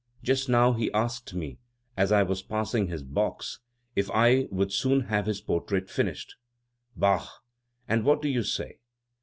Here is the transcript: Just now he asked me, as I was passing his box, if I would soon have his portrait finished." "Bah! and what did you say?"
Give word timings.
Just 0.23 0.49
now 0.49 0.73
he 0.73 0.91
asked 0.93 1.35
me, 1.35 1.59
as 1.95 2.11
I 2.11 2.23
was 2.23 2.41
passing 2.41 2.87
his 2.87 3.03
box, 3.03 3.59
if 3.95 4.09
I 4.09 4.47
would 4.49 4.73
soon 4.73 5.01
have 5.01 5.27
his 5.27 5.41
portrait 5.41 5.91
finished." 5.91 6.37
"Bah! 6.95 7.27
and 7.87 8.03
what 8.03 8.23
did 8.23 8.29
you 8.31 8.41
say?" 8.41 8.79